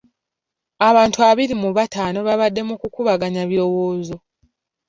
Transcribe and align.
Abantu 0.89 1.17
abiri 1.29 1.53
mu 1.61 1.69
bataano 1.77 2.19
baabadde 2.27 2.61
mu 2.69 2.75
kukubaganya 2.81 3.39
ebirowoozo. 3.45 4.15